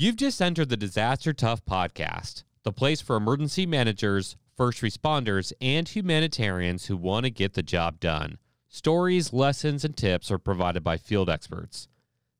You've 0.00 0.16
just 0.16 0.40
entered 0.40 0.70
the 0.70 0.78
Disaster 0.78 1.34
Tough 1.34 1.62
podcast, 1.66 2.44
the 2.62 2.72
place 2.72 3.02
for 3.02 3.16
emergency 3.16 3.66
managers, 3.66 4.34
first 4.56 4.80
responders, 4.80 5.52
and 5.60 5.86
humanitarians 5.86 6.86
who 6.86 6.96
want 6.96 7.24
to 7.24 7.30
get 7.30 7.52
the 7.52 7.62
job 7.62 8.00
done. 8.00 8.38
Stories, 8.66 9.34
lessons, 9.34 9.84
and 9.84 9.94
tips 9.94 10.30
are 10.30 10.38
provided 10.38 10.82
by 10.82 10.96
field 10.96 11.28
experts. 11.28 11.86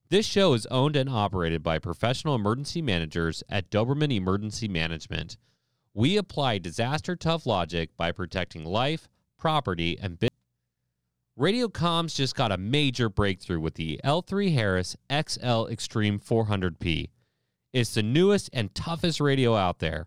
This 0.08 0.24
show 0.24 0.54
is 0.54 0.64
owned 0.70 0.96
and 0.96 1.10
operated 1.10 1.62
by 1.62 1.78
professional 1.78 2.34
emergency 2.34 2.80
managers 2.80 3.42
at 3.50 3.68
Doberman 3.68 4.10
Emergency 4.10 4.66
Management. 4.66 5.36
We 5.92 6.16
apply 6.16 6.60
disaster 6.60 7.14
tough 7.14 7.44
logic 7.44 7.90
by 7.94 8.10
protecting 8.10 8.64
life, 8.64 9.06
property, 9.36 9.98
and 10.00 10.18
business. 10.18 10.30
Radio 11.36 11.68
comms 11.68 12.14
just 12.14 12.34
got 12.34 12.52
a 12.52 12.56
major 12.56 13.10
breakthrough 13.10 13.60
with 13.60 13.74
the 13.74 14.00
L3 14.02 14.54
Harris 14.54 14.96
XL 15.12 15.66
Extreme 15.66 16.20
400P. 16.20 17.10
It's 17.72 17.94
the 17.94 18.02
newest 18.02 18.50
and 18.52 18.74
toughest 18.74 19.20
radio 19.20 19.54
out 19.54 19.78
there. 19.78 20.06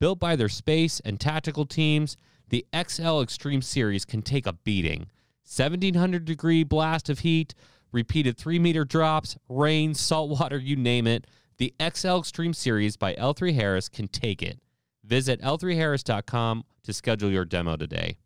Built 0.00 0.18
by 0.18 0.36
their 0.36 0.48
space 0.48 1.00
and 1.00 1.20
tactical 1.20 1.66
teams, 1.66 2.16
the 2.48 2.66
XL 2.74 3.20
Extreme 3.20 3.62
series 3.62 4.04
can 4.04 4.22
take 4.22 4.46
a 4.46 4.54
beating. 4.54 5.06
1700 5.46 6.24
degree 6.24 6.64
blast 6.64 7.10
of 7.10 7.20
heat, 7.20 7.54
repeated 7.92 8.38
3 8.38 8.58
meter 8.58 8.84
drops, 8.84 9.36
rain, 9.48 9.94
salt 9.94 10.30
water, 10.30 10.58
you 10.58 10.76
name 10.76 11.06
it. 11.06 11.26
The 11.58 11.74
XL 11.78 12.18
Extreme 12.18 12.54
series 12.54 12.96
by 12.96 13.14
L3 13.14 13.54
Harris 13.54 13.88
can 13.88 14.08
take 14.08 14.42
it. 14.42 14.58
Visit 15.04 15.42
L3Harris.com 15.42 16.64
to 16.84 16.92
schedule 16.92 17.30
your 17.30 17.44
demo 17.44 17.76
today. 17.76 18.16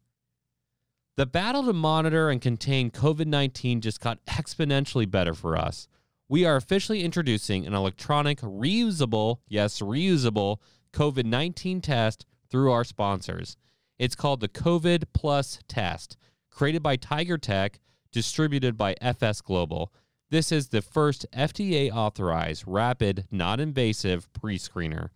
The 1.16 1.26
battle 1.26 1.64
to 1.64 1.72
monitor 1.72 2.30
and 2.30 2.40
contain 2.40 2.92
COVID 2.92 3.26
19 3.26 3.80
just 3.80 4.00
got 4.00 4.24
exponentially 4.26 5.10
better 5.10 5.34
for 5.34 5.56
us. 5.56 5.88
We 6.30 6.44
are 6.44 6.56
officially 6.56 7.02
introducing 7.02 7.66
an 7.66 7.72
electronic, 7.72 8.40
reusable, 8.40 9.38
yes, 9.48 9.80
reusable 9.80 10.58
COVID 10.92 11.24
19 11.24 11.80
test 11.80 12.26
through 12.50 12.70
our 12.70 12.84
sponsors. 12.84 13.56
It's 13.98 14.14
called 14.14 14.40
the 14.40 14.48
COVID 14.48 15.04
Plus 15.14 15.58
Test, 15.68 16.18
created 16.50 16.82
by 16.82 16.96
Tiger 16.96 17.38
Tech, 17.38 17.80
distributed 18.12 18.76
by 18.76 18.94
FS 19.00 19.40
Global. 19.40 19.90
This 20.30 20.52
is 20.52 20.68
the 20.68 20.82
first 20.82 21.24
FDA 21.32 21.90
authorized, 21.90 22.64
rapid, 22.66 23.26
non 23.30 23.58
invasive 23.58 24.30
pre 24.34 24.58
screener. 24.58 25.08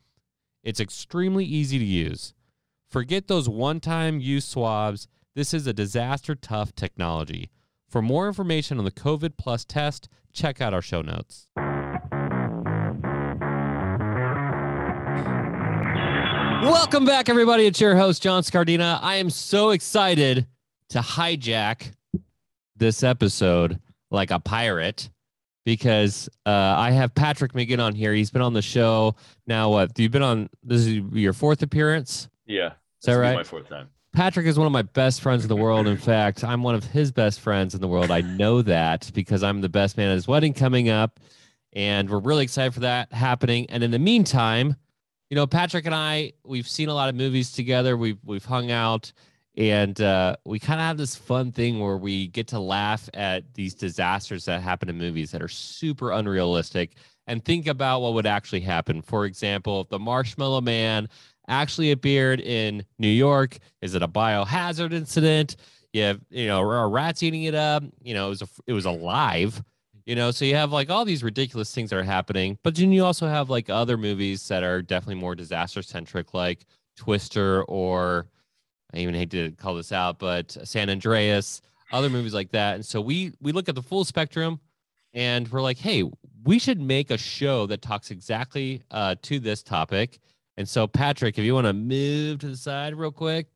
It's 0.65 0.81
extremely 0.81 1.45
easy 1.45 1.79
to 1.79 1.85
use. 1.85 2.33
Forget 2.89 3.29
those 3.29 3.51
one 3.51 3.81
time 3.81 4.19
use 4.19 4.47
swabs. 4.47 5.09
This 5.35 5.53
is 5.53 5.67
a 5.67 5.75
disaster 5.75 6.35
tough 6.35 6.75
technology. 6.75 7.51
For 7.93 8.01
more 8.01 8.27
information 8.27 8.79
on 8.79 8.87
the 8.87 8.91
COVID 8.91 9.37
Plus 9.37 9.67
test, 9.67 10.09
check 10.33 10.63
out 10.63 10.73
our 10.73 10.81
show 10.81 11.03
notes. 11.03 11.49
Welcome 16.65 17.05
back, 17.05 17.29
everybody. 17.29 17.67
It's 17.67 17.83
your 17.83 17.95
host, 17.95 18.23
John 18.23 18.45
Scardina. 18.45 18.99
I 19.03 19.17
am 19.17 19.29
so 19.29 19.71
excited 19.71 20.47
to 20.89 21.01
hijack 21.01 21.93
this 22.77 23.03
episode 23.03 23.79
like 24.11 24.31
a 24.31 24.41
pirate 24.41 25.11
because 25.67 26.31
uh, 26.47 26.49
I 26.51 26.93
have 26.93 27.15
Patrick 27.15 27.53
McGinn 27.53 27.79
on 27.79 27.95
here. 27.95 28.15
He's 28.15 28.31
been 28.31 28.41
on 28.41 28.55
the 28.55 28.63
show 28.63 29.17
now. 29.47 29.69
What 29.69 29.99
you've 29.99 30.13
been 30.13 30.23
on? 30.23 30.49
This 30.63 30.87
is 30.87 30.95
your 31.13 31.35
fourth 31.35 31.63
appearance. 31.63 32.31
Yeah, 32.47 32.69
is 32.69 33.05
that 33.05 33.17
right? 33.17 33.35
My 33.35 33.45
fourth 33.45 33.69
time. 33.69 33.91
Patrick 34.13 34.47
is 34.47 34.59
one 34.59 34.67
of 34.67 34.73
my 34.73 34.83
best 34.83 35.23
friends 35.23 35.43
in 35.43 35.49
the 35.49 35.57
world. 35.57 35.87
In 35.87 35.97
fact, 35.97 36.45
I'm 36.45 36.63
one 36.63 36.75
of 36.75 36.85
his 36.85 37.11
best 37.11 37.41
friends 37.41 37.75
in 37.75 37.81
the 37.81 37.89
world. 37.89 38.11
I 38.11 38.21
know 38.21 38.61
that 38.61 39.11
because 39.15 39.43
I'm 39.43 39.63
the 39.63 39.71
best 39.71 39.97
man 39.97 40.11
at 40.11 40.15
his 40.15 40.29
wedding 40.29 40.53
coming 40.53 40.91
up, 40.91 41.19
and 41.73 42.11
we're 42.11 42.19
really 42.19 42.45
excited 42.45 42.75
for 42.75 42.81
that 42.81 43.11
happening. 43.11 43.65
And 43.71 43.83
in 43.83 43.91
the 43.91 43.99
meantime, 43.99 44.77
you 45.31 45.35
know, 45.35 45.47
Patrick 45.47 45.87
and 45.87 45.95
I, 45.95 46.35
we've 46.45 46.69
seen 46.69 46.91
a 46.91 46.95
lot 46.95 47.09
of 47.09 47.15
movies 47.15 47.53
together. 47.53 47.97
We've 47.97 48.19
we've 48.23 48.45
hung 48.45 48.71
out, 48.71 49.11
and 49.57 49.99
uh, 49.99 50.37
we 50.45 50.59
kind 50.59 50.79
of 50.79 50.85
have 50.87 50.99
this 50.99 51.17
fun 51.17 51.51
thing 51.51 51.81
where 51.81 51.97
we 51.97 52.27
get 52.27 52.49
to 52.49 52.61
laugh 52.61 53.09
at 53.15 53.55
these 53.55 53.73
disasters 53.73 54.45
that 54.45 54.61
happen 54.61 54.91
in 54.91 54.99
movies 54.99 55.31
that 55.31 55.41
are 55.41 55.49
super 55.49 56.11
unrealistic, 56.11 56.97
and 57.27 57.43
think 57.43 57.67
about 57.67 58.03
what 58.03 58.13
would 58.13 58.27
actually 58.27 58.61
happen. 58.61 59.01
For 59.01 59.25
example, 59.25 59.81
if 59.81 59.89
the 59.89 59.99
Marshmallow 59.99 60.61
Man 60.61 61.09
actually 61.49 61.91
appeared 61.91 62.41
in 62.41 62.85
New 62.99 63.09
York, 63.09 63.59
is 63.81 63.95
it 63.95 64.03
a 64.03 64.09
biohazard 64.09 64.93
incident? 64.93 65.57
You 65.93 66.03
have, 66.03 66.21
you 66.31 66.47
know, 66.47 66.61
are 66.61 66.89
rats 66.89 67.23
eating 67.23 67.45
it 67.45 67.55
up? 67.55 67.83
You 68.03 68.15
know, 68.15 68.27
it 68.27 68.31
was 68.31 68.43
a, 68.43 68.49
it 68.67 68.73
was 68.73 68.87
alive 68.87 69.63
you 70.05 70.17
know 70.17 70.31
so 70.31 70.45
you 70.45 70.55
have 70.55 70.73
like 70.73 70.91
all 70.91 71.05
these 71.05 71.23
ridiculous 71.23 71.75
things 71.75 71.91
that 71.91 71.99
are 71.99 72.03
happening 72.03 72.59
but 72.63 72.75
then 72.75 72.93
you 72.93 73.05
also 73.05 73.27
have 73.27 73.51
like 73.51 73.71
other 73.71 73.97
movies 73.97 74.47
that 74.49 74.63
are 74.63 74.83
definitely 74.83 75.21
more 75.21 75.35
disaster 75.35 75.83
centric 75.83 76.35
like 76.35 76.65
twister 76.97 77.63
or 77.65 78.27
i 78.95 78.99
even 78.99 79.15
hate 79.15 79.31
to 79.31 79.51
call 79.53 79.75
this 79.75 79.93
out 79.93 80.19
but 80.19 80.51
san 80.65 80.91
andreas 80.91 81.63
other 81.93 82.11
movies 82.11 82.35
like 82.35 82.51
that 82.51 82.75
and 82.75 82.85
so 82.85 83.01
we 83.01 83.33
we 83.41 83.53
look 83.53 83.69
at 83.69 83.75
the 83.75 83.83
full 83.83 84.05
spectrum 84.05 84.61
and 85.15 85.51
we're 85.51 85.63
like 85.63 85.79
hey 85.79 86.05
we 86.45 86.59
should 86.59 86.81
make 86.81 87.11
a 87.11 87.19
show 87.19 87.67
that 87.67 87.81
talks 87.83 88.11
exactly 88.11 88.83
uh, 88.91 89.15
to 89.23 89.39
this 89.39 89.63
topic 89.63 90.19
and 90.57 90.69
so 90.69 90.87
patrick 90.87 91.39
if 91.39 91.45
you 91.45 91.55
want 91.55 91.67
to 91.67 91.73
move 91.73 92.39
to 92.39 92.49
the 92.49 92.57
side 92.57 92.95
real 92.95 93.13
quick 93.13 93.49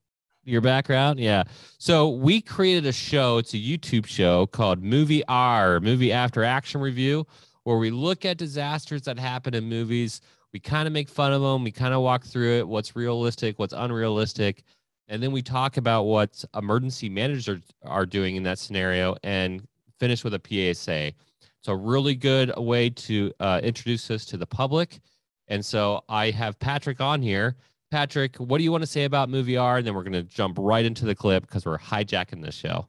your 0.47 0.61
background? 0.61 1.19
Yeah. 1.19 1.43
So 1.79 2.09
we 2.09 2.41
created 2.41 2.87
a 2.87 2.93
show 2.93 3.39
it's 3.39 3.53
a 3.53 3.59
youtube 3.59 4.07
show 4.07 4.47
called 4.47 4.83
movie 4.83 5.25
r 5.29 5.81
movie 5.81 6.12
after 6.12 6.45
action 6.45 6.81
review 6.81 7.27
where 7.65 7.77
we 7.77 7.91
look 7.91 8.25
at 8.25 8.39
disasters 8.39 9.03
that 9.03 9.19
happen 9.19 9.53
in 9.53 9.69
movies. 9.69 10.21
We 10.53 10.61
kind 10.61 10.87
of 10.87 10.93
make 10.93 11.09
fun 11.09 11.33
of 11.33 11.43
them 11.43 11.65
we 11.65 11.73
kind 11.73 11.93
of 11.93 12.01
walk 12.01 12.25
through 12.25 12.59
it 12.59 12.69
what's 12.69 12.97
realistic 12.97 13.59
what's 13.59 13.75
unrealistic 13.75 14.63
and 15.09 15.23
then 15.23 15.31
we 15.31 15.43
talk 15.43 15.77
about 15.77 16.05
what 16.05 16.43
emergency 16.55 17.09
managers 17.09 17.61
are 17.83 18.07
doing 18.07 18.37
in 18.37 18.43
that 18.45 18.59
scenario 18.59 19.17
and 19.23 19.67
finish 19.99 20.25
with 20.25 20.33
a 20.33 20.41
psa 20.75 21.13
it's 21.59 21.69
a 21.69 21.77
really 21.77 22.15
good 22.15 22.57
way 22.57 22.89
to 22.89 23.33
uh, 23.41 23.61
introduce 23.63 24.11
us 24.11 24.25
to 24.25 24.39
the 24.39 24.47
public 24.47 25.01
and 25.49 25.65
so 25.65 26.03
i 26.09 26.31
have 26.31 26.59
patrick 26.59 27.01
on 27.01 27.23
here 27.23 27.57
Patrick, 27.91 28.37
what 28.37 28.59
do 28.59 28.65
you 28.65 28.73
want 28.73 28.83
to 28.83 28.87
say 28.87 29.05
about 29.05 29.29
Movie 29.29 29.57
R? 29.57 29.79
And 29.79 29.87
then 29.87 29.95
we're 29.95 30.03
going 30.03 30.12
to 30.12 30.23
jump 30.25 30.57
right 30.59 30.84
into 30.84 31.05
the 31.05 31.15
clip 31.15 31.47
because 31.47 31.65
we're 31.65 31.79
hijacking 31.79 32.43
this 32.43 32.55
show. 32.55 32.89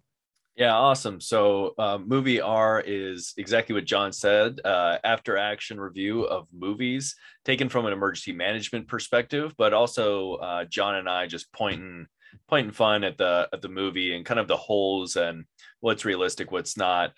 Yeah, 0.56 0.73
awesome. 0.73 1.22
So, 1.22 1.75
uh, 1.78 2.00
Movie 2.03 2.41
R 2.41 2.84
is 2.84 3.34
exactly 3.38 3.75
what 3.75 3.85
John 3.85 4.12
said 4.12 4.59
uh, 4.66 4.97
after 5.03 5.38
action 5.38 5.79
review 5.79 6.23
of 6.23 6.47
movies 6.51 7.16
taken 7.45 7.69
from 7.69 7.85
an 7.85 7.94
emergency 7.94 8.31
management 8.31 8.88
perspective, 8.88 9.53
but 9.56 9.75
also 9.75 10.34
uh, 10.35 10.66
John 10.66 10.95
and 10.95 11.07
I 11.07 11.28
just 11.28 11.53
pointing 11.53 12.07
pointing 12.50 12.74
fun 12.74 13.03
at 13.03 13.19
the 13.19 13.47
at 13.53 13.62
the 13.62 13.69
movie 13.69 14.16
and 14.16 14.25
kind 14.25 14.39
of 14.39 14.47
the 14.47 14.57
holes 14.57 15.16
and 15.16 15.45
what's 15.79 16.06
realistic, 16.06 16.51
what's 16.51 16.75
not. 16.75 17.13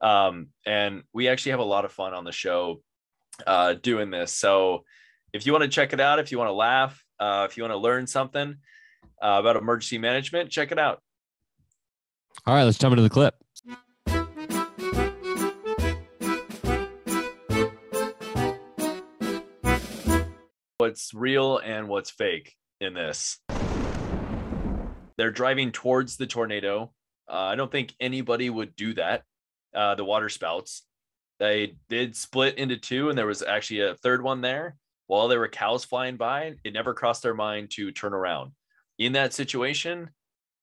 Um, 0.00 0.50
and 0.64 1.02
we 1.12 1.26
actually 1.26 1.50
have 1.50 1.60
a 1.60 1.64
lot 1.64 1.84
of 1.84 1.90
fun 1.90 2.14
on 2.14 2.22
the 2.22 2.32
show 2.32 2.80
uh, 3.46 3.74
doing 3.74 4.10
this. 4.10 4.32
So, 4.32 4.84
if 5.32 5.46
you 5.46 5.52
want 5.52 5.62
to 5.62 5.68
check 5.68 5.92
it 5.92 6.00
out, 6.00 6.18
if 6.18 6.30
you 6.30 6.38
want 6.38 6.48
to 6.48 6.54
laugh, 6.54 7.02
uh, 7.18 7.46
if 7.48 7.56
you 7.56 7.62
want 7.62 7.72
to 7.72 7.78
learn 7.78 8.06
something 8.06 8.56
uh, 9.22 9.36
about 9.40 9.56
emergency 9.56 9.98
management, 9.98 10.50
check 10.50 10.70
it 10.72 10.78
out. 10.78 11.02
All 12.46 12.54
right, 12.54 12.64
let's 12.64 12.78
jump 12.78 12.92
into 12.92 13.02
the 13.02 13.10
clip. 13.10 13.34
What's 20.78 21.14
real 21.14 21.58
and 21.58 21.88
what's 21.88 22.10
fake 22.10 22.54
in 22.80 22.94
this? 22.94 23.38
They're 25.16 25.30
driving 25.30 25.72
towards 25.72 26.16
the 26.16 26.26
tornado. 26.26 26.92
Uh, 27.28 27.36
I 27.36 27.54
don't 27.54 27.72
think 27.72 27.94
anybody 28.00 28.50
would 28.50 28.76
do 28.76 28.94
that. 28.94 29.22
Uh, 29.74 29.94
the 29.94 30.04
water 30.04 30.28
spouts. 30.28 30.82
They 31.38 31.76
did 31.88 32.16
split 32.16 32.58
into 32.58 32.76
two, 32.76 33.08
and 33.08 33.18
there 33.18 33.26
was 33.26 33.42
actually 33.42 33.80
a 33.80 33.94
third 33.94 34.22
one 34.22 34.40
there 34.40 34.76
while 35.06 35.28
there 35.28 35.40
were 35.40 35.48
cows 35.48 35.84
flying 35.84 36.16
by, 36.16 36.54
it 36.64 36.72
never 36.72 36.94
crossed 36.94 37.22
their 37.22 37.34
mind 37.34 37.70
to 37.72 37.90
turn 37.92 38.14
around. 38.14 38.52
In 38.98 39.12
that 39.12 39.34
situation, 39.34 40.10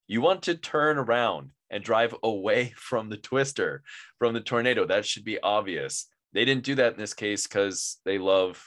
you 0.08 0.22
want 0.22 0.44
to 0.44 0.56
turn 0.56 0.98
around 0.98 1.52
and 1.70 1.84
drive 1.84 2.16
away 2.24 2.74
from 2.76 3.10
the 3.10 3.18
twister, 3.18 3.84
from 4.20 4.34
the 4.34 4.42
tornado. 4.42 4.86
That 4.86 5.06
should 5.06 5.24
be 5.24 5.40
obvious. 5.40 6.08
They 6.34 6.46
didn't 6.46 6.64
do 6.64 6.76
that 6.76 6.94
in 6.94 7.00
this 7.00 7.14
case 7.14 7.46
because 7.46 7.98
they 8.06 8.18
love 8.18 8.64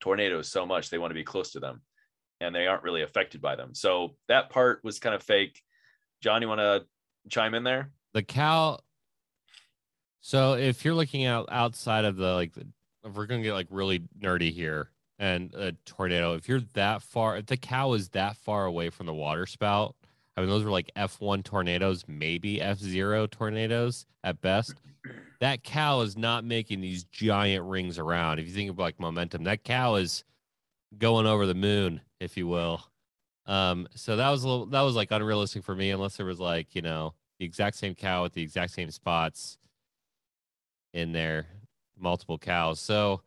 tornadoes 0.00 0.48
so 0.48 0.66
much. 0.66 0.90
They 0.90 0.98
want 0.98 1.10
to 1.10 1.14
be 1.14 1.24
close 1.24 1.52
to 1.52 1.60
them 1.60 1.82
and 2.40 2.54
they 2.54 2.66
aren't 2.66 2.82
really 2.82 3.02
affected 3.02 3.40
by 3.40 3.54
them. 3.54 3.74
So 3.74 4.16
that 4.28 4.50
part 4.50 4.80
was 4.82 4.98
kind 4.98 5.14
of 5.14 5.22
fake. 5.22 5.60
John, 6.22 6.42
you 6.42 6.48
want 6.48 6.60
to 6.60 6.84
chime 7.28 7.54
in 7.54 7.62
there? 7.62 7.92
The 8.14 8.22
cow. 8.22 8.80
So 10.22 10.54
if 10.54 10.84
you're 10.84 10.94
looking 10.94 11.26
out 11.26 11.48
outside 11.50 12.04
of 12.04 12.16
the 12.16 12.32
like, 12.32 12.56
if 12.56 13.14
we're 13.14 13.26
gonna 13.26 13.42
get 13.42 13.54
like 13.54 13.66
really 13.70 14.02
nerdy 14.20 14.52
here, 14.52 14.88
and 15.18 15.52
a 15.54 15.72
tornado, 15.84 16.34
if 16.34 16.48
you're 16.48 16.62
that 16.74 17.02
far, 17.02 17.36
if 17.36 17.46
the 17.46 17.56
cow 17.56 17.92
is 17.92 18.08
that 18.10 18.36
far 18.36 18.64
away 18.64 18.88
from 18.88 19.06
the 19.06 19.14
water 19.14 19.46
spout, 19.46 19.96
I 20.36 20.40
mean, 20.40 20.48
those 20.48 20.64
were 20.64 20.70
like 20.70 20.90
F1 20.96 21.44
tornadoes, 21.44 22.04
maybe 22.06 22.58
F0 22.58 23.30
tornadoes 23.30 24.06
at 24.24 24.40
best. 24.40 24.74
that 25.40 25.64
cow 25.64 26.00
is 26.02 26.16
not 26.16 26.44
making 26.44 26.80
these 26.80 27.04
giant 27.04 27.64
rings 27.64 27.98
around. 27.98 28.38
If 28.38 28.46
you 28.46 28.52
think 28.52 28.70
of 28.70 28.78
like 28.78 29.00
momentum, 29.00 29.44
that 29.44 29.64
cow 29.64 29.96
is 29.96 30.24
going 30.96 31.26
over 31.26 31.46
the 31.46 31.54
moon, 31.54 32.00
if 32.20 32.36
you 32.36 32.46
will. 32.46 32.84
Um, 33.46 33.88
so 33.96 34.16
that 34.16 34.30
was 34.30 34.44
a 34.44 34.48
little 34.48 34.66
that 34.66 34.82
was 34.82 34.94
like 34.94 35.10
unrealistic 35.10 35.64
for 35.64 35.74
me, 35.74 35.90
unless 35.90 36.16
there 36.16 36.26
was 36.26 36.38
like, 36.38 36.76
you 36.76 36.82
know, 36.82 37.14
the 37.40 37.44
exact 37.44 37.76
same 37.76 37.96
cow 37.96 38.24
at 38.24 38.32
the 38.32 38.42
exact 38.42 38.72
same 38.72 38.92
spots 38.92 39.58
in 40.92 41.12
there, 41.12 41.46
multiple 41.98 42.38
cows. 42.38 42.80
So 42.80 43.22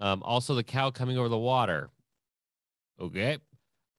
um, 0.00 0.22
also 0.22 0.54
the 0.54 0.62
cow 0.64 0.90
coming 0.90 1.18
over 1.18 1.28
the 1.28 1.38
water. 1.38 1.90
Okay. 3.00 3.38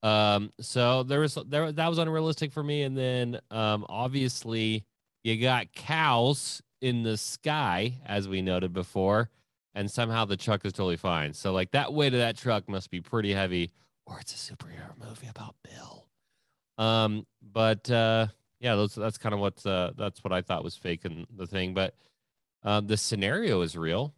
Um, 0.03 0.51
so 0.59 1.03
there 1.03 1.19
was 1.19 1.37
there 1.47 1.71
that 1.71 1.87
was 1.87 1.97
unrealistic 1.99 2.51
for 2.51 2.63
me. 2.63 2.83
And 2.83 2.97
then 2.97 3.39
um 3.51 3.85
obviously 3.87 4.83
you 5.23 5.39
got 5.39 5.71
cows 5.73 6.61
in 6.81 7.03
the 7.03 7.17
sky, 7.17 7.99
as 8.05 8.27
we 8.27 8.41
noted 8.41 8.73
before, 8.73 9.29
and 9.75 9.89
somehow 9.89 10.25
the 10.25 10.37
truck 10.37 10.65
is 10.65 10.73
totally 10.73 10.97
fine. 10.97 11.33
So 11.33 11.53
like 11.53 11.71
that 11.71 11.93
weight 11.93 12.13
of 12.13 12.19
that 12.19 12.37
truck 12.37 12.67
must 12.67 12.89
be 12.89 13.01
pretty 13.01 13.31
heavy, 13.33 13.71
or 14.07 14.19
it's 14.19 14.33
a 14.33 14.53
superhero 14.53 14.97
movie 14.97 15.27
about 15.27 15.55
Bill. 15.63 16.07
Um, 16.77 17.27
but 17.41 17.89
uh 17.91 18.27
yeah, 18.59 18.75
those 18.75 18.95
that's 18.95 19.19
kind 19.19 19.33
of 19.33 19.39
what 19.39 19.63
uh 19.65 19.91
that's 19.95 20.23
what 20.23 20.33
I 20.33 20.41
thought 20.41 20.63
was 20.63 20.75
fake 20.75 21.05
in 21.05 21.27
the 21.37 21.45
thing. 21.45 21.75
But 21.75 21.93
um 22.63 22.87
the 22.87 22.97
scenario 22.97 23.61
is 23.61 23.77
real. 23.77 24.13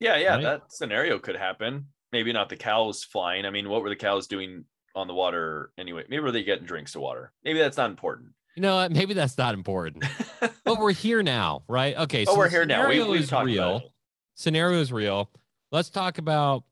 Yeah, 0.00 0.16
yeah, 0.16 0.34
Right. 0.34 0.42
that 0.42 0.72
scenario 0.72 1.18
could 1.18 1.36
happen. 1.36 1.86
Maybe 2.12 2.32
not 2.32 2.48
the 2.48 2.56
cows 2.56 3.02
flying. 3.02 3.44
I 3.46 3.50
mean, 3.50 3.68
what 3.68 3.82
were 3.82 3.88
the 3.88 3.96
cows 3.96 4.26
doing 4.26 4.64
on 4.94 5.06
the 5.06 5.14
water 5.14 5.72
anyway? 5.78 6.04
Maybe 6.08 6.20
were 6.22 6.32
they 6.32 6.42
getting 6.44 6.66
drinks 6.66 6.94
of 6.94 7.00
water? 7.02 7.32
Maybe 7.44 7.58
that's 7.58 7.76
not 7.76 7.90
important. 7.90 8.30
You 8.54 8.62
know? 8.62 8.88
Maybe 8.90 9.14
that's 9.14 9.36
not 9.38 9.54
important. 9.54 10.04
but 10.64 10.78
we're 10.78 10.92
here 10.92 11.22
now, 11.22 11.62
right? 11.68 11.96
Okay. 11.96 12.24
but 12.24 12.32
so 12.32 12.38
we're 12.38 12.48
here 12.48 12.64
now. 12.66 12.88
We, 12.88 12.94
scenario 12.96 13.10
we've 13.10 13.20
is 13.22 13.28
talked 13.28 13.46
real. 13.46 13.92
Scenario 14.34 14.80
is 14.80 14.92
real. 14.92 15.30
Let's 15.72 15.90
talk 15.90 16.18
about, 16.18 16.64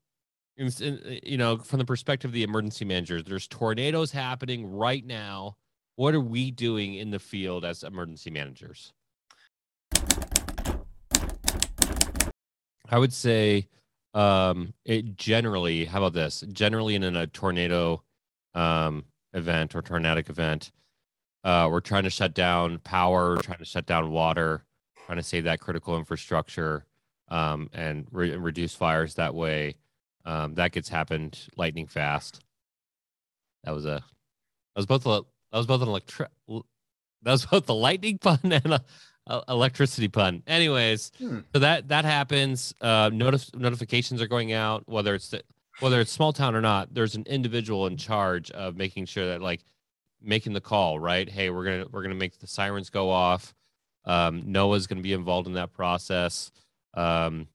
you 0.57 1.37
know, 1.37 1.57
from 1.57 1.79
the 1.79 1.85
perspective 1.85 2.29
of 2.29 2.33
the 2.33 2.43
emergency 2.43 2.85
managers. 2.85 3.23
There's 3.23 3.47
tornadoes 3.47 4.11
happening 4.11 4.65
right 4.65 5.05
now. 5.05 5.57
What 5.95 6.13
are 6.13 6.21
we 6.21 6.51
doing 6.51 6.95
in 6.95 7.09
the 7.11 7.19
field 7.19 7.65
as 7.65 7.83
emergency 7.83 8.29
managers? 8.29 8.93
I 12.89 12.99
would 12.99 13.13
say, 13.13 13.67
um, 14.13 14.73
it 14.85 15.17
generally. 15.17 15.85
How 15.85 15.99
about 15.99 16.13
this? 16.13 16.43
Generally, 16.51 16.95
in 16.95 17.03
a 17.03 17.27
tornado 17.27 18.03
um, 18.53 19.05
event 19.33 19.75
or 19.75 19.81
tornadic 19.81 20.29
event, 20.29 20.71
uh, 21.43 21.67
we're 21.71 21.79
trying 21.79 22.03
to 22.03 22.09
shut 22.09 22.33
down 22.33 22.79
power, 22.79 23.37
trying 23.37 23.59
to 23.59 23.65
shut 23.65 23.85
down 23.85 24.11
water, 24.11 24.63
trying 25.05 25.17
to 25.17 25.23
save 25.23 25.43
that 25.43 25.59
critical 25.59 25.97
infrastructure 25.97 26.85
um, 27.29 27.69
and 27.73 28.07
re- 28.11 28.35
reduce 28.35 28.73
fires 28.73 29.15
that 29.15 29.35
way. 29.35 29.75
Um, 30.25 30.55
that 30.55 30.71
gets 30.71 30.89
happened 30.89 31.39
lightning 31.55 31.87
fast. 31.87 32.43
That 33.63 33.73
was 33.73 33.85
a 33.85 34.03
that 34.75 34.77
was 34.77 34.85
both 34.85 35.05
a 35.05 35.21
that 35.51 35.57
was 35.57 35.67
both 35.67 35.81
an 35.81 35.87
electric 35.87 36.29
that 36.47 37.31
was 37.31 37.45
both 37.45 37.65
the 37.65 37.75
lightning 37.75 38.17
pun 38.17 38.39
and 38.43 38.73
a, 38.73 38.75
a 38.75 38.81
electricity 39.47 40.07
pun. 40.07 40.43
Anyways, 40.47 41.11
Hmm. 41.17 41.39
so 41.53 41.59
that 41.59 41.87
that 41.89 42.05
happens. 42.05 42.73
Uh, 42.81 43.09
notif- 43.09 43.55
notifications 43.55 44.21
are 44.21 44.27
going 44.27 44.53
out, 44.53 44.83
whether 44.87 45.15
it's 45.15 45.29
the, 45.29 45.41
whether 45.79 45.99
it's 45.99 46.11
small 46.11 46.31
town 46.33 46.55
or 46.55 46.61
not. 46.61 46.93
There's 46.93 47.15
an 47.15 47.23
individual 47.27 47.87
in 47.87 47.97
charge 47.97 48.51
of 48.51 48.75
making 48.75 49.05
sure 49.05 49.25
that 49.27 49.41
like 49.41 49.63
making 50.21 50.53
the 50.53 50.61
call. 50.61 50.99
Right? 50.99 51.27
Hey, 51.29 51.49
we're 51.49 51.65
gonna 51.65 51.85
we're 51.91 52.03
gonna 52.03 52.15
make 52.15 52.37
the 52.39 52.47
sirens 52.47 52.89
go 52.89 53.09
off. 53.09 53.53
Um, 54.05 54.43
NOAA's 54.43 54.85
gonna 54.87 55.01
be 55.01 55.13
involved 55.13 55.47
in 55.47 55.53
that 55.53 55.73
process. 55.73 56.51
Um, 56.93 57.47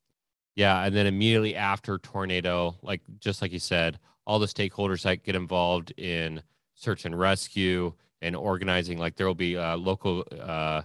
yeah, 0.56 0.84
and 0.84 0.94
then 0.94 1.06
immediately 1.06 1.54
after 1.54 1.98
tornado, 1.98 2.76
like 2.82 3.00
just 3.20 3.40
like 3.40 3.52
you 3.52 3.60
said, 3.60 3.98
all 4.26 4.38
the 4.38 4.46
stakeholders 4.46 5.02
that 5.02 5.22
get 5.22 5.34
involved 5.36 5.92
in 5.96 6.42
search 6.74 7.04
and 7.04 7.18
rescue 7.18 7.92
and 8.20 8.34
organizing, 8.36 8.98
like 8.98 9.16
there 9.16 9.26
will 9.26 9.34
be 9.34 9.56
uh, 9.56 9.76
local, 9.76 10.24
uh, 10.38 10.82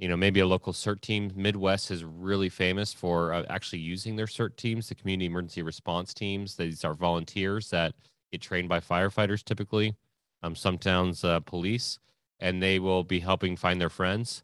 you 0.00 0.08
know, 0.08 0.16
maybe 0.16 0.40
a 0.40 0.46
local 0.46 0.72
CERT 0.72 1.02
team. 1.02 1.30
Midwest 1.36 1.90
is 1.90 2.04
really 2.04 2.48
famous 2.48 2.90
for 2.94 3.34
uh, 3.34 3.44
actually 3.50 3.80
using 3.80 4.16
their 4.16 4.26
CERT 4.26 4.56
teams, 4.56 4.88
the 4.88 4.94
community 4.94 5.26
emergency 5.26 5.60
response 5.60 6.14
teams. 6.14 6.56
These 6.56 6.86
are 6.86 6.94
volunteers 6.94 7.68
that 7.68 7.92
get 8.32 8.40
trained 8.40 8.70
by 8.70 8.80
firefighters 8.80 9.44
typically, 9.44 9.94
um, 10.42 10.56
some 10.56 10.78
towns 10.78 11.22
uh, 11.22 11.40
police, 11.40 11.98
and 12.38 12.62
they 12.62 12.78
will 12.78 13.04
be 13.04 13.20
helping 13.20 13.56
find 13.56 13.78
their 13.78 13.90
friends. 13.90 14.42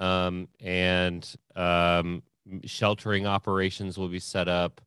Um, 0.00 0.48
and 0.58 1.24
um, 1.54 2.24
sheltering 2.64 3.28
operations 3.28 3.96
will 3.96 4.08
be 4.08 4.18
set 4.18 4.48
up, 4.48 4.80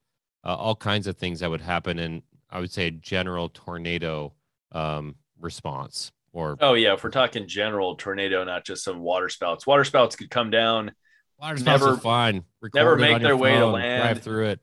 uh, 0.44 0.54
all 0.54 0.76
kinds 0.76 1.08
of 1.08 1.16
things 1.16 1.40
that 1.40 1.50
would 1.50 1.62
happen 1.62 1.98
in, 1.98 2.24
I 2.50 2.60
would 2.60 2.72
say, 2.72 2.88
a 2.88 2.92
general 2.92 3.48
tornado 3.48 4.34
um, 4.74 5.16
response. 5.40 6.12
Or 6.34 6.58
Oh 6.60 6.74
yeah, 6.74 6.94
if 6.94 7.04
we're 7.04 7.12
talking 7.12 7.48
general 7.48 7.96
tornado, 7.96 8.44
not 8.44 8.66
just 8.66 8.84
some 8.84 9.00
water 9.00 9.30
spouts. 9.30 9.66
Water 9.66 9.84
spouts 9.84 10.16
could 10.16 10.30
come 10.32 10.50
down, 10.50 10.92
water 11.40 11.58
spouts 11.58 11.82
never- 11.82 11.94
are 11.94 11.98
fine. 11.98 12.44
never 12.74 12.96
Record 12.96 13.00
it 13.00 13.12
make 13.14 13.22
their 13.22 13.38
way 13.38 13.54
to 13.54 13.68
land. 13.68 14.02
Drive 14.04 14.24
through 14.24 14.48
it. 14.48 14.60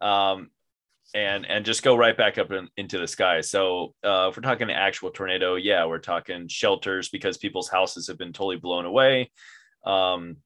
um, 0.00 0.50
and 1.14 1.44
and 1.44 1.66
just 1.66 1.82
go 1.82 1.94
right 1.94 2.16
back 2.16 2.38
up 2.38 2.50
in, 2.50 2.68
into 2.78 2.98
the 2.98 3.06
sky. 3.06 3.42
So 3.42 3.94
uh, 4.02 4.28
if 4.30 4.36
we're 4.36 4.42
talking 4.42 4.70
actual 4.70 5.10
tornado, 5.10 5.56
yeah, 5.56 5.84
we're 5.84 5.98
talking 5.98 6.48
shelters 6.48 7.10
because 7.10 7.36
people's 7.36 7.68
houses 7.68 8.06
have 8.08 8.16
been 8.16 8.32
totally 8.32 8.56
blown 8.56 8.86
away. 8.86 9.30
Um, 9.84 10.36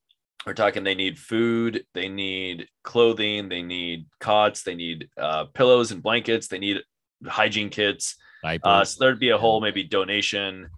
we're 0.45 0.55
talking 0.55 0.83
they 0.83 0.95
need 0.97 1.19
food, 1.19 1.85
they 1.95 2.09
need 2.09 2.67
clothing, 2.83 3.49
they 3.49 3.63
need 3.63 4.07
cots, 4.19 4.63
they 4.63 4.75
need 4.75 5.09
uh, 5.17 5.45
pillows 5.55 5.93
and 5.93 6.03
blankets, 6.03 6.49
they 6.49 6.59
need 6.59 6.79
hygiene 7.25 7.71
kits. 7.71 8.17
Uh, 8.63 8.85
so 8.85 9.05
there'd 9.05 9.19
be 9.19 9.31
a 9.31 9.39
whole 9.39 9.61
maybe 9.61 9.83
donation, 9.83 10.69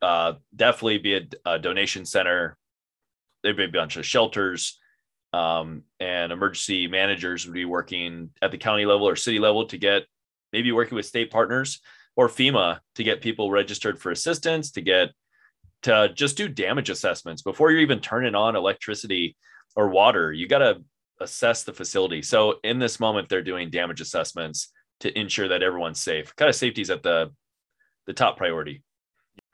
uh, 0.00 0.34
definitely 0.54 0.98
be 0.98 1.16
a, 1.16 1.22
a 1.46 1.58
donation 1.58 2.04
center. 2.04 2.56
There'd 3.42 3.56
be 3.56 3.64
a 3.64 3.68
bunch 3.68 3.96
of 3.96 4.06
shelters, 4.06 4.78
um, 5.32 5.82
and 6.00 6.32
emergency 6.32 6.86
managers 6.86 7.46
would 7.46 7.54
be 7.54 7.64
working 7.64 8.30
at 8.40 8.50
the 8.50 8.58
county 8.58 8.86
level 8.86 9.08
or 9.08 9.16
city 9.16 9.38
level 9.38 9.66
to 9.66 9.78
get 9.78 10.04
maybe 10.52 10.72
working 10.72 10.96
with 10.96 11.06
state 11.06 11.30
partners 11.30 11.80
or 12.16 12.28
FEMA 12.28 12.78
to 12.94 13.04
get 13.04 13.22
people 13.22 13.50
registered 13.50 13.98
for 13.98 14.10
assistance, 14.10 14.72
to 14.72 14.80
get 14.80 15.10
to 15.82 16.12
just 16.14 16.36
do 16.36 16.48
damage 16.48 16.90
assessments 16.90 17.42
before 17.42 17.70
you're 17.70 17.80
even 17.80 18.00
turning 18.00 18.34
on 18.34 18.54
electricity 18.54 19.36
or 19.74 19.88
water. 19.88 20.32
You 20.32 20.46
got 20.46 20.58
to 20.58 20.82
assess 21.20 21.64
the 21.64 21.72
facility. 21.72 22.22
So 22.22 22.56
in 22.62 22.78
this 22.78 23.00
moment, 23.00 23.28
they're 23.28 23.42
doing 23.42 23.70
damage 23.70 24.00
assessments 24.00 24.70
to 25.02 25.18
ensure 25.18 25.48
that 25.48 25.62
everyone's 25.62 26.00
safe. 26.00 26.34
Kind 26.36 26.48
of 26.48 26.54
safety 26.56 26.80
is 26.82 26.90
at 26.90 27.02
the 27.02 27.32
the 28.06 28.12
top 28.12 28.36
priority. 28.36 28.82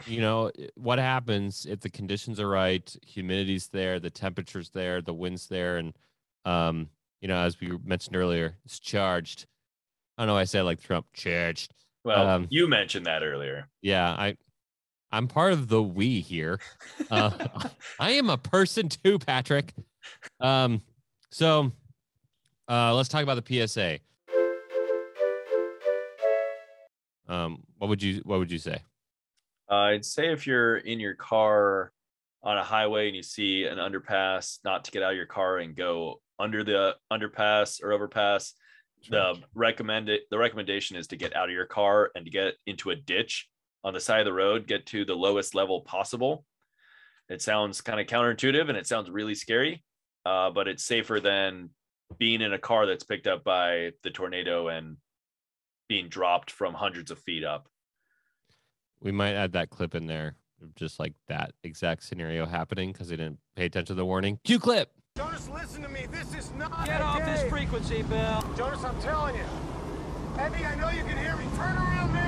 you 0.06 0.20
know 0.20 0.50
what 0.74 0.98
happens 0.98 1.66
if 1.66 1.80
the 1.80 1.90
conditions 1.90 2.38
are 2.40 2.48
right 2.48 2.96
humidity's 3.06 3.68
there 3.68 3.98
the 4.00 4.10
temperature's 4.10 4.70
there 4.70 5.00
the 5.02 5.12
wind's 5.12 5.46
there 5.48 5.76
and 5.76 5.92
um 6.44 6.88
you 7.20 7.28
know 7.28 7.36
as 7.38 7.60
we 7.60 7.76
mentioned 7.84 8.16
earlier 8.16 8.56
it's 8.64 8.78
charged 8.80 9.46
i 10.16 10.22
don't 10.22 10.28
know 10.28 10.34
why 10.34 10.40
i 10.40 10.44
said 10.44 10.62
like 10.62 10.80
trump 10.80 11.06
charged 11.12 11.74
Well, 12.04 12.26
Um, 12.28 12.46
you 12.50 12.66
mentioned 12.68 13.06
that 13.06 13.22
earlier. 13.22 13.68
yeah 13.82 14.10
i 14.12 14.36
i'm 15.12 15.28
part 15.28 15.52
of 15.52 15.68
the 15.68 15.82
we 15.82 16.20
here 16.20 16.58
uh, 17.10 17.30
i 18.00 18.10
am 18.12 18.30
a 18.30 18.38
person 18.38 18.88
too 18.88 19.18
patrick 19.18 19.74
um 20.40 20.80
so 21.30 21.70
uh 22.68 22.94
let's 22.94 23.08
talk 23.08 23.22
about 23.22 23.44
the 23.44 23.66
psa 23.68 23.98
um 27.28 27.62
what 27.78 27.88
would 27.88 28.02
you 28.02 28.20
what 28.24 28.38
would 28.38 28.50
you 28.50 28.58
say 28.58 28.78
Uh, 29.70 29.74
I'd 29.92 30.04
say 30.04 30.32
if 30.32 30.46
you're 30.46 30.78
in 30.78 30.98
your 30.98 31.14
car 31.14 31.92
on 32.42 32.56
a 32.56 32.64
highway 32.64 33.08
and 33.08 33.16
you 33.16 33.22
see 33.22 33.64
an 33.64 33.78
underpass, 33.78 34.58
not 34.64 34.84
to 34.84 34.90
get 34.90 35.02
out 35.02 35.10
of 35.10 35.16
your 35.16 35.26
car 35.26 35.58
and 35.58 35.76
go 35.76 36.20
under 36.38 36.64
the 36.64 36.96
underpass 37.12 37.82
or 37.82 37.92
overpass. 37.92 38.54
The 39.10 39.36
recommended 39.54 40.20
the 40.30 40.38
recommendation 40.38 40.96
is 40.96 41.06
to 41.08 41.16
get 41.16 41.36
out 41.36 41.48
of 41.48 41.54
your 41.54 41.66
car 41.66 42.10
and 42.14 42.24
to 42.24 42.30
get 42.30 42.54
into 42.66 42.90
a 42.90 42.96
ditch 42.96 43.48
on 43.84 43.92
the 43.92 44.00
side 44.00 44.20
of 44.20 44.24
the 44.24 44.32
road, 44.32 44.66
get 44.66 44.86
to 44.86 45.04
the 45.04 45.14
lowest 45.14 45.54
level 45.54 45.82
possible. 45.82 46.44
It 47.28 47.42
sounds 47.42 47.80
kind 47.80 48.00
of 48.00 48.06
counterintuitive 48.06 48.68
and 48.68 48.78
it 48.78 48.86
sounds 48.86 49.10
really 49.10 49.34
scary, 49.34 49.84
uh, 50.24 50.50
but 50.50 50.66
it's 50.66 50.84
safer 50.84 51.20
than 51.20 51.70
being 52.18 52.40
in 52.40 52.52
a 52.54 52.58
car 52.58 52.86
that's 52.86 53.04
picked 53.04 53.26
up 53.26 53.44
by 53.44 53.92
the 54.02 54.10
tornado 54.10 54.68
and 54.68 54.96
being 55.88 56.08
dropped 56.08 56.50
from 56.50 56.74
hundreds 56.74 57.10
of 57.10 57.18
feet 57.18 57.44
up. 57.44 57.68
We 59.00 59.12
might 59.12 59.34
add 59.34 59.52
that 59.52 59.70
clip 59.70 59.94
in 59.94 60.06
there, 60.06 60.36
just 60.76 60.98
like 60.98 61.14
that 61.28 61.52
exact 61.64 62.02
scenario 62.02 62.46
happening 62.46 62.92
because 62.92 63.08
they 63.08 63.16
didn't 63.16 63.38
pay 63.56 63.66
attention 63.66 63.86
to 63.86 63.94
the 63.94 64.04
warning. 64.04 64.38
Cue 64.44 64.58
clip. 64.58 64.90
Jonas, 65.16 65.48
listen 65.48 65.82
to 65.82 65.88
me. 65.88 66.06
This 66.10 66.34
is 66.34 66.52
not 66.52 66.86
Get 66.86 67.00
a 67.00 67.04
off 67.04 67.18
game. 67.18 67.26
this 67.26 67.48
frequency, 67.50 68.02
Bill. 68.02 68.44
Jonas, 68.56 68.84
I'm 68.84 69.00
telling 69.00 69.34
you. 69.36 69.44
Eddie, 70.38 70.64
I 70.64 70.74
know 70.76 70.90
you 70.90 71.02
can 71.02 71.16
hear 71.18 71.36
me. 71.36 71.44
Turn 71.56 71.76
around 71.76 72.12
now. 72.12 72.27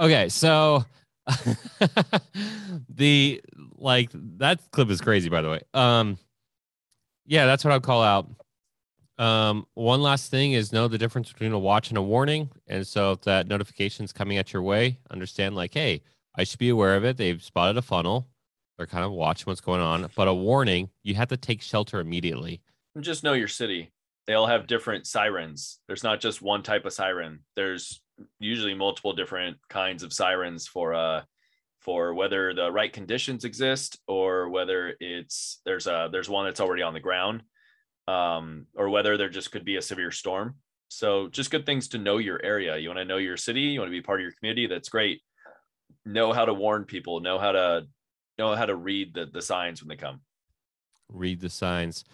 Okay, 0.00 0.30
so 0.30 0.84
the 2.88 3.42
like 3.76 4.10
that 4.38 4.60
clip 4.72 4.88
is 4.88 5.00
crazy, 5.02 5.28
by 5.28 5.42
the 5.42 5.50
way. 5.50 5.60
Um, 5.74 6.18
yeah, 7.26 7.44
that's 7.44 7.64
what 7.64 7.74
I'd 7.74 7.82
call 7.82 8.02
out. 8.02 8.28
Um, 9.18 9.66
one 9.74 10.00
last 10.00 10.30
thing 10.30 10.52
is 10.52 10.72
know 10.72 10.88
the 10.88 10.96
difference 10.96 11.30
between 11.30 11.52
a 11.52 11.58
watch 11.58 11.90
and 11.90 11.98
a 11.98 12.02
warning. 12.02 12.48
And 12.66 12.86
so 12.86 13.12
if 13.12 13.20
that 13.22 13.46
notification's 13.46 14.14
coming 14.14 14.38
at 14.38 14.54
your 14.54 14.62
way, 14.62 14.98
understand 15.10 15.54
like, 15.54 15.74
hey, 15.74 16.02
I 16.34 16.44
should 16.44 16.58
be 16.58 16.70
aware 16.70 16.96
of 16.96 17.04
it. 17.04 17.18
They've 17.18 17.42
spotted 17.42 17.76
a 17.76 17.82
funnel. 17.82 18.26
They're 18.78 18.86
kind 18.86 19.04
of 19.04 19.12
watching 19.12 19.44
what's 19.44 19.60
going 19.60 19.82
on. 19.82 20.08
But 20.16 20.28
a 20.28 20.32
warning, 20.32 20.88
you 21.02 21.14
have 21.16 21.28
to 21.28 21.36
take 21.36 21.60
shelter 21.60 22.00
immediately. 22.00 22.62
Just 22.98 23.22
know 23.22 23.34
your 23.34 23.48
city. 23.48 23.90
They 24.26 24.32
all 24.32 24.46
have 24.46 24.66
different 24.66 25.06
sirens. 25.06 25.80
There's 25.86 26.02
not 26.02 26.20
just 26.20 26.40
one 26.40 26.62
type 26.62 26.86
of 26.86 26.94
siren. 26.94 27.40
There's 27.56 28.00
usually 28.38 28.74
multiple 28.74 29.12
different 29.12 29.56
kinds 29.68 30.02
of 30.02 30.12
sirens 30.12 30.66
for 30.66 30.94
uh 30.94 31.22
for 31.80 32.12
whether 32.12 32.52
the 32.52 32.70
right 32.70 32.92
conditions 32.92 33.44
exist 33.44 33.98
or 34.06 34.48
whether 34.50 34.94
it's 35.00 35.60
there's 35.64 35.86
a 35.86 36.08
there's 36.12 36.28
one 36.28 36.44
that's 36.44 36.60
already 36.60 36.82
on 36.82 36.94
the 36.94 37.00
ground 37.00 37.42
um 38.08 38.66
or 38.76 38.90
whether 38.90 39.16
there 39.16 39.28
just 39.28 39.50
could 39.50 39.64
be 39.64 39.76
a 39.76 39.82
severe 39.82 40.10
storm 40.10 40.56
so 40.88 41.28
just 41.28 41.50
good 41.50 41.64
things 41.64 41.88
to 41.88 41.98
know 41.98 42.18
your 42.18 42.42
area 42.44 42.76
you 42.76 42.88
want 42.88 42.98
to 42.98 43.04
know 43.04 43.16
your 43.16 43.36
city 43.36 43.60
you 43.62 43.80
want 43.80 43.88
to 43.88 43.96
be 43.96 44.02
part 44.02 44.20
of 44.20 44.22
your 44.22 44.32
community 44.32 44.66
that's 44.66 44.88
great 44.88 45.20
know 46.04 46.32
how 46.32 46.44
to 46.44 46.54
warn 46.54 46.84
people 46.84 47.20
know 47.20 47.38
how 47.38 47.52
to 47.52 47.86
know 48.38 48.54
how 48.54 48.66
to 48.66 48.74
read 48.74 49.14
the, 49.14 49.26
the 49.26 49.42
signs 49.42 49.82
when 49.82 49.88
they 49.88 49.96
come 49.96 50.20
Read 51.12 51.40
the 51.40 51.50
signs. 51.50 52.04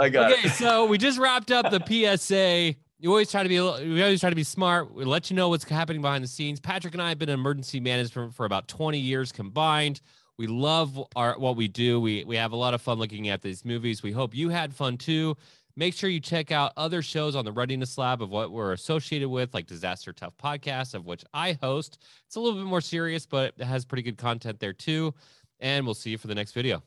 i 0.00 0.08
got 0.08 0.32
okay, 0.32 0.48
it 0.48 0.52
so 0.52 0.84
we 0.84 0.98
just 0.98 1.18
wrapped 1.18 1.52
up 1.52 1.70
the 1.70 2.16
PSA. 2.16 2.74
You 3.00 3.08
always 3.08 3.30
try 3.30 3.42
to 3.42 3.48
be 3.48 3.56
a 3.56 3.64
little, 3.64 3.88
we 3.88 4.02
always 4.02 4.20
try 4.20 4.28
to 4.28 4.36
be 4.36 4.44
smart. 4.44 4.92
We 4.92 5.06
let 5.06 5.30
you 5.30 5.36
know 5.36 5.48
what's 5.48 5.64
happening 5.64 6.02
behind 6.02 6.22
the 6.22 6.28
scenes. 6.28 6.60
Patrick 6.60 6.92
and 6.92 7.02
I 7.02 7.08
have 7.08 7.18
been 7.18 7.30
in 7.30 7.38
emergency 7.38 7.80
management 7.80 8.34
for 8.34 8.44
about 8.44 8.68
20 8.68 8.98
years 8.98 9.32
combined. 9.32 10.02
We 10.36 10.46
love 10.46 11.00
our 11.16 11.38
what 11.38 11.56
we 11.56 11.66
do. 11.66 11.98
We 11.98 12.24
we 12.24 12.36
have 12.36 12.52
a 12.52 12.56
lot 12.56 12.74
of 12.74 12.82
fun 12.82 12.98
looking 12.98 13.28
at 13.28 13.40
these 13.40 13.64
movies. 13.64 14.02
We 14.02 14.12
hope 14.12 14.34
you 14.34 14.50
had 14.50 14.74
fun 14.74 14.98
too. 14.98 15.34
Make 15.76 15.94
sure 15.94 16.10
you 16.10 16.20
check 16.20 16.52
out 16.52 16.72
other 16.76 17.00
shows 17.00 17.34
on 17.34 17.46
the 17.46 17.52
Readiness 17.52 17.96
Lab 17.96 18.20
of 18.20 18.28
what 18.28 18.50
we're 18.50 18.72
associated 18.72 19.30
with, 19.30 19.54
like 19.54 19.66
Disaster 19.66 20.12
Tough 20.12 20.34
Podcast, 20.36 20.92
of 20.92 21.06
which 21.06 21.24
I 21.32 21.58
host. 21.62 21.98
It's 22.26 22.36
a 22.36 22.40
little 22.40 22.58
bit 22.58 22.68
more 22.68 22.82
serious, 22.82 23.24
but 23.24 23.54
it 23.56 23.64
has 23.64 23.86
pretty 23.86 24.02
good 24.02 24.18
content 24.18 24.60
there 24.60 24.74
too. 24.74 25.14
And 25.58 25.86
we'll 25.86 25.94
see 25.94 26.10
you 26.10 26.18
for 26.18 26.26
the 26.26 26.34
next 26.34 26.52
video. 26.52 26.82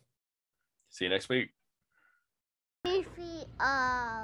see 0.90 1.06
you 1.06 1.10
next 1.10 1.30
week 1.30 1.50
uh, 3.60 4.23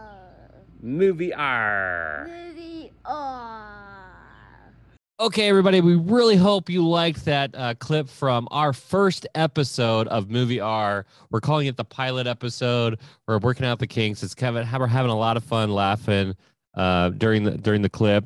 Movie 0.81 1.33
R. 1.33 2.29
Movie 2.29 2.91
R. 3.03 3.75
Okay, 5.19 5.49
everybody, 5.49 5.81
we 5.81 5.95
really 5.95 6.37
hope 6.37 6.69
you 6.69 6.87
liked 6.87 7.25
that 7.25 7.53
uh, 7.53 7.73
clip 7.73 8.07
from 8.07 8.47
our 8.51 8.71
first 8.71 9.27
episode 9.35 10.07
of 10.07 10.29
Movie 10.29 10.61
R. 10.61 11.05
We're 11.29 11.41
calling 11.41 11.67
it 11.67 11.75
the 11.75 11.83
pilot 11.83 12.27
episode. 12.27 12.99
We're 13.27 13.39
working 13.39 13.65
out 13.65 13.79
the 13.79 13.87
kinks. 13.87 14.23
It's 14.23 14.33
Kevin. 14.33 14.65
We're 14.71 14.87
having 14.87 15.11
a 15.11 15.17
lot 15.17 15.35
of 15.35 15.43
fun 15.43 15.71
laughing 15.71 16.37
uh, 16.75 17.09
during 17.09 17.43
the 17.43 17.51
during 17.51 17.81
the 17.81 17.89
clip, 17.89 18.23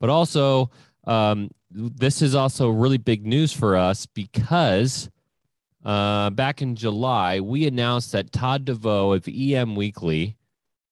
but 0.00 0.10
also 0.10 0.72
um, 1.04 1.52
this 1.70 2.20
is 2.20 2.34
also 2.34 2.68
really 2.70 2.98
big 2.98 3.24
news 3.24 3.52
for 3.52 3.76
us 3.76 4.06
because 4.06 5.08
uh, 5.84 6.30
back 6.30 6.62
in 6.62 6.74
July 6.74 7.38
we 7.38 7.68
announced 7.68 8.10
that 8.10 8.32
Todd 8.32 8.64
DeVoe 8.64 9.12
of 9.12 9.28
EM 9.28 9.76
Weekly, 9.76 10.36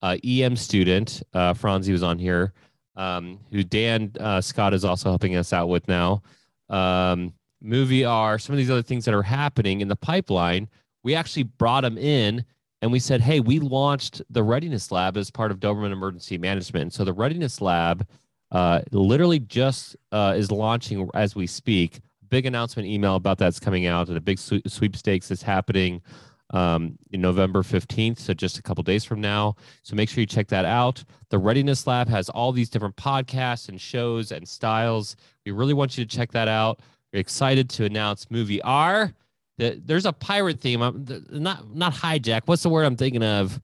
uh, 0.03 0.17
EM 0.25 0.57
student, 0.57 1.23
uh, 1.35 1.55
Franzi 1.55 1.93
was 1.93 2.03
on 2.03 2.19
here 2.19 2.53
um, 2.97 3.41
who 3.51 3.63
Dan 3.63 4.13
uh, 4.21 4.41
Scott 4.41 4.75
is 4.75 4.85
also 4.85 5.09
helping 5.09 5.37
us 5.37 5.53
out 5.53 5.69
with 5.69 5.87
now. 5.89 6.23
Um, 6.69 7.33
movie 7.61 8.05
are 8.05 8.39
some 8.39 8.53
of 8.53 8.59
these 8.59 8.71
other 8.71 8.83
things 8.83 9.05
that 9.07 9.15
are 9.15 9.23
happening 9.23 9.81
in 9.81 9.89
the 9.89 9.97
pipeline. 9.97 10.69
We 11.03 11.15
actually 11.15 11.45
brought 11.45 11.85
him 11.85 11.97
in 11.97 12.45
and 12.83 12.93
we 12.93 12.99
said, 12.99 13.21
hey, 13.21 13.41
we 13.41 13.59
launched 13.59 14.23
the 14.31 14.43
Readiness 14.43 14.91
Lab 14.91 15.17
as 15.17 15.31
part 15.31 15.51
of 15.51 15.61
Doberman 15.61 15.93
Emergency 15.93 16.39
Management. 16.39 16.93
So 16.93 17.05
the 17.05 17.13
Readiness 17.13 17.61
Lab 17.61 18.07
uh, 18.53 18.83
literally 18.93 19.39
just 19.39 19.97
uh, 20.13 20.35
is 20.37 20.51
launching 20.51 21.09
as 21.15 21.35
we 21.35 21.47
speak. 21.47 22.01
Big 22.29 22.47
announcement 22.47 22.87
email 22.87 23.17
about 23.17 23.39
that's 23.39 23.59
coming 23.61 23.87
out 23.87 24.09
and 24.09 24.17
a 24.17 24.21
big 24.21 24.39
sweepstakes 24.39 25.31
is 25.31 25.43
happening 25.43 26.03
um, 26.51 26.99
in 27.13 27.21
November 27.21 27.63
15th. 27.63 28.19
So 28.19 28.35
just 28.35 28.59
a 28.59 28.63
couple 28.63 28.83
days 28.83 29.05
from 29.05 29.21
now. 29.21 29.57
So 29.83 29.95
make 29.95 30.09
sure 30.09 30.21
you 30.21 30.27
check 30.27 30.49
that 30.49 30.65
out. 30.65 31.03
The 31.31 31.39
Readiness 31.39 31.87
Lab 31.87 32.09
has 32.09 32.29
all 32.29 32.53
these 32.53 32.69
different 32.71 32.97
podcasts 32.97 33.69
and 33.69 33.81
shows 33.81 34.33
and 34.33 34.47
styles. 34.47 35.17
We 35.47 35.53
really 35.53 35.75
want 35.75 35.97
you 35.97 36.05
to 36.05 36.17
check 36.17 36.33
that 36.33 36.49
out. 36.49 36.81
We're 37.13 37.21
excited 37.21 37.71
to 37.71 37.85
announce 37.85 38.31
Movie 38.31 38.63
R. 38.63 39.13
The- 39.59 39.81
There's 39.85 40.07
a 40.07 40.13
pirate 40.13 40.61
theme. 40.61 40.83
I'm, 40.83 41.05
not 41.31 41.75
not 41.75 41.93
hijack. 41.95 42.43
What's 42.47 42.63
the 42.63 42.69
word 42.69 42.85
I'm 42.85 42.97
thinking 42.97 43.23
of? 43.23 43.61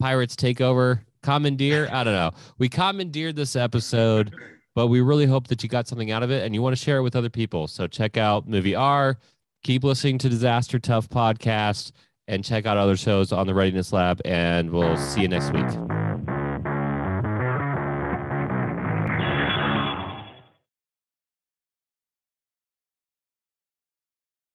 Pirates 0.00 0.36
take 0.36 0.60
over. 0.60 1.04
Commandeer. 1.22 1.88
I 1.90 2.04
don't 2.04 2.14
know. 2.14 2.32
We 2.58 2.68
commandeered 2.68 3.36
this 3.36 3.56
episode, 3.56 4.34
but 4.74 4.88
we 4.88 5.00
really 5.00 5.24
hope 5.26 5.46
that 5.48 5.62
you 5.62 5.68
got 5.68 5.88
something 5.88 6.10
out 6.10 6.22
of 6.22 6.30
it 6.30 6.44
and 6.44 6.54
you 6.54 6.60
want 6.62 6.76
to 6.76 6.82
share 6.82 6.98
it 6.98 7.02
with 7.02 7.16
other 7.16 7.30
people. 7.30 7.66
So 7.66 7.86
check 7.86 8.16
out 8.16 8.46
Movie 8.46 8.74
R. 8.74 9.18
Keep 9.62 9.84
listening 9.84 10.18
to 10.18 10.28
Disaster 10.28 10.78
Tough 10.78 11.08
podcast 11.08 11.92
and 12.28 12.44
check 12.44 12.66
out 12.66 12.76
other 12.76 12.96
shows 12.96 13.32
on 13.32 13.46
the 13.46 13.54
Readiness 13.54 13.92
Lab. 13.92 14.20
And 14.24 14.70
we'll 14.70 14.96
see 14.96 15.22
you 15.22 15.28
next 15.28 15.52
week. 15.52 15.93